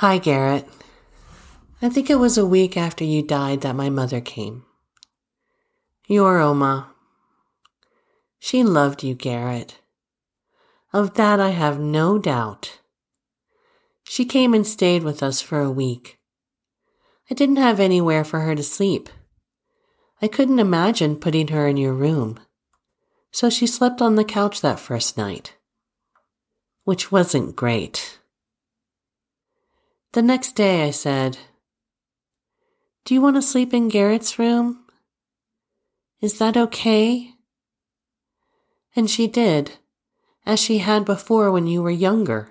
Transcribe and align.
Hi, 0.00 0.16
Garrett. 0.16 0.66
I 1.82 1.90
think 1.90 2.08
it 2.08 2.14
was 2.14 2.38
a 2.38 2.46
week 2.46 2.74
after 2.74 3.04
you 3.04 3.20
died 3.20 3.60
that 3.60 3.76
my 3.76 3.90
mother 3.90 4.22
came. 4.22 4.64
Your 6.06 6.38
Oma. 6.38 6.94
She 8.38 8.62
loved 8.64 9.04
you, 9.04 9.14
Garrett. 9.14 9.76
Of 10.94 11.12
that 11.16 11.38
I 11.38 11.50
have 11.50 11.78
no 11.78 12.18
doubt. 12.18 12.80
She 14.04 14.24
came 14.24 14.54
and 14.54 14.66
stayed 14.66 15.02
with 15.02 15.22
us 15.22 15.42
for 15.42 15.60
a 15.60 15.70
week. 15.70 16.18
I 17.30 17.34
didn't 17.34 17.56
have 17.56 17.78
anywhere 17.78 18.24
for 18.24 18.40
her 18.40 18.54
to 18.54 18.62
sleep. 18.62 19.10
I 20.22 20.28
couldn't 20.28 20.60
imagine 20.60 21.16
putting 21.16 21.48
her 21.48 21.68
in 21.68 21.76
your 21.76 21.92
room. 21.92 22.40
So 23.32 23.50
she 23.50 23.66
slept 23.66 24.00
on 24.00 24.14
the 24.14 24.24
couch 24.24 24.62
that 24.62 24.80
first 24.80 25.18
night, 25.18 25.58
which 26.84 27.12
wasn't 27.12 27.54
great. 27.54 28.09
The 30.12 30.22
next 30.22 30.56
day 30.56 30.82
I 30.82 30.90
said, 30.90 31.38
Do 33.04 33.14
you 33.14 33.20
want 33.20 33.36
to 33.36 33.42
sleep 33.42 33.72
in 33.72 33.88
Garrett's 33.88 34.40
room? 34.40 34.80
Is 36.20 36.38
that 36.38 36.56
okay? 36.56 37.34
And 38.96 39.08
she 39.08 39.28
did, 39.28 39.78
as 40.44 40.58
she 40.58 40.78
had 40.78 41.04
before 41.04 41.52
when 41.52 41.68
you 41.68 41.80
were 41.80 41.92
younger, 41.92 42.50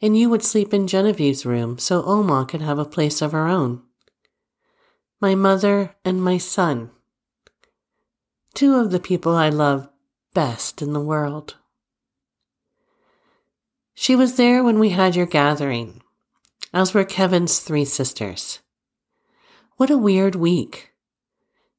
and 0.00 0.16
you 0.16 0.30
would 0.30 0.42
sleep 0.42 0.72
in 0.72 0.86
Genevieve's 0.86 1.44
room 1.44 1.78
so 1.78 2.02
Oma 2.02 2.46
could 2.48 2.62
have 2.62 2.78
a 2.78 2.86
place 2.86 3.20
of 3.20 3.32
her 3.32 3.46
own. 3.46 3.82
My 5.20 5.34
mother 5.34 5.96
and 6.02 6.24
my 6.24 6.38
son. 6.38 6.90
Two 8.54 8.76
of 8.76 8.90
the 8.90 9.00
people 9.00 9.34
I 9.34 9.50
love 9.50 9.90
best 10.32 10.80
in 10.80 10.94
the 10.94 11.00
world. 11.00 11.56
She 13.92 14.16
was 14.16 14.36
there 14.36 14.64
when 14.64 14.78
we 14.78 14.90
had 14.90 15.14
your 15.14 15.26
gathering 15.26 16.00
as 16.76 16.92
were 16.92 17.04
Kevin's 17.04 17.58
three 17.58 17.86
sisters. 17.86 18.60
What 19.78 19.88
a 19.88 19.96
weird 19.96 20.34
week, 20.34 20.92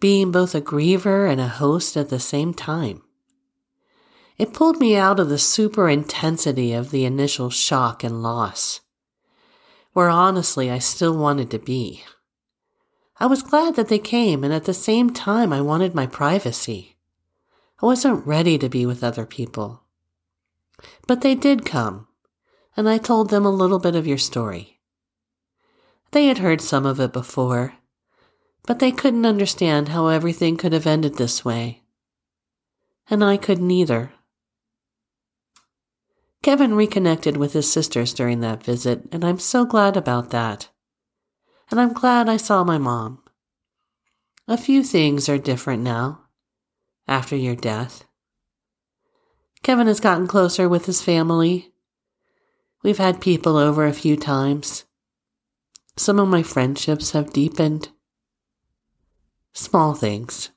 being 0.00 0.32
both 0.32 0.54
a 0.54 0.62
griever 0.62 1.30
and 1.30 1.38
a 1.38 1.46
host 1.46 1.94
at 1.94 2.08
the 2.08 2.18
same 2.18 2.54
time. 2.54 3.02
It 4.38 4.54
pulled 4.54 4.80
me 4.80 4.96
out 4.96 5.20
of 5.20 5.28
the 5.28 5.36
super 5.36 5.90
intensity 5.90 6.72
of 6.72 6.90
the 6.90 7.04
initial 7.04 7.50
shock 7.50 8.02
and 8.02 8.22
loss, 8.22 8.80
where 9.92 10.08
honestly 10.08 10.70
I 10.70 10.78
still 10.78 11.18
wanted 11.18 11.50
to 11.50 11.58
be. 11.58 12.02
I 13.20 13.26
was 13.26 13.42
glad 13.42 13.76
that 13.76 13.88
they 13.88 13.98
came, 13.98 14.42
and 14.42 14.54
at 14.54 14.64
the 14.64 14.72
same 14.72 15.10
time, 15.10 15.52
I 15.52 15.60
wanted 15.60 15.94
my 15.94 16.06
privacy. 16.06 16.96
I 17.82 17.84
wasn't 17.84 18.26
ready 18.26 18.56
to 18.56 18.70
be 18.70 18.86
with 18.86 19.04
other 19.04 19.26
people. 19.26 19.82
But 21.06 21.20
they 21.20 21.34
did 21.34 21.66
come, 21.66 22.06
and 22.74 22.88
I 22.88 22.96
told 22.96 23.28
them 23.28 23.44
a 23.44 23.50
little 23.50 23.80
bit 23.80 23.94
of 23.94 24.06
your 24.06 24.16
story. 24.16 24.76
They 26.12 26.26
had 26.26 26.38
heard 26.38 26.60
some 26.60 26.86
of 26.86 27.00
it 27.00 27.12
before, 27.12 27.74
but 28.66 28.78
they 28.78 28.90
couldn't 28.90 29.26
understand 29.26 29.88
how 29.88 30.08
everything 30.08 30.56
could 30.56 30.72
have 30.72 30.86
ended 30.86 31.16
this 31.16 31.44
way. 31.44 31.82
And 33.10 33.22
I 33.22 33.36
couldn't 33.36 33.70
either. 33.70 34.12
Kevin 36.42 36.74
reconnected 36.74 37.36
with 37.36 37.52
his 37.52 37.70
sisters 37.70 38.14
during 38.14 38.40
that 38.40 38.62
visit, 38.62 39.02
and 39.12 39.24
I'm 39.24 39.38
so 39.38 39.66
glad 39.66 39.96
about 39.96 40.30
that. 40.30 40.68
And 41.70 41.80
I'm 41.80 41.92
glad 41.92 42.28
I 42.28 42.36
saw 42.38 42.64
my 42.64 42.78
mom. 42.78 43.22
A 44.46 44.56
few 44.56 44.82
things 44.82 45.28
are 45.28 45.36
different 45.36 45.82
now, 45.82 46.22
after 47.06 47.36
your 47.36 47.56
death. 47.56 48.04
Kevin 49.62 49.88
has 49.88 50.00
gotten 50.00 50.26
closer 50.26 50.68
with 50.68 50.86
his 50.86 51.02
family. 51.02 51.72
We've 52.82 52.96
had 52.96 53.20
people 53.20 53.56
over 53.56 53.84
a 53.84 53.92
few 53.92 54.16
times. 54.16 54.84
Some 55.98 56.20
of 56.20 56.28
my 56.28 56.44
friendships 56.44 57.10
have 57.10 57.32
deepened. 57.32 57.88
Small 59.52 59.94
things. 59.94 60.50